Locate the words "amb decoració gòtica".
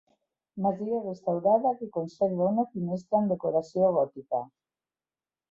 3.21-4.43